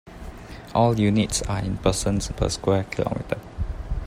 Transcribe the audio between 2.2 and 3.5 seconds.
per square kilometer.